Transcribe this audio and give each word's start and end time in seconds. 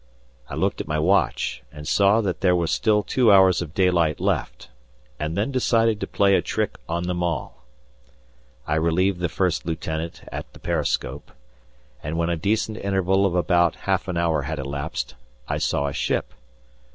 I 0.49 0.55
looked 0.55 0.81
at 0.81 0.87
my 0.87 0.97
watch 0.97 1.61
and 1.71 1.87
saw 1.87 2.21
that 2.21 2.41
there 2.41 2.55
was 2.55 2.71
still 2.71 3.03
two 3.03 3.31
hours 3.31 3.61
of 3.61 3.75
daylight 3.75 4.19
left, 4.19 4.67
and 5.19 5.37
then 5.37 5.51
decided 5.51 5.99
to 5.99 6.07
play 6.07 6.33
a 6.33 6.41
trick 6.41 6.79
on 6.89 7.03
them 7.03 7.21
all. 7.21 7.63
I 8.65 8.77
relieved 8.77 9.19
the 9.19 9.29
First 9.29 9.63
Lieutenant 9.63 10.23
at 10.31 10.51
the 10.53 10.59
periscope, 10.59 11.31
and 12.01 12.17
when 12.17 12.31
a 12.31 12.35
decent 12.35 12.77
interval 12.79 13.27
of 13.27 13.35
about 13.35 13.75
half 13.85 14.07
an 14.07 14.17
hour 14.17 14.41
had 14.41 14.57
elapsed 14.57 15.13
I 15.47 15.59
saw 15.59 15.85
a 15.85 15.93
ship. 15.93 16.33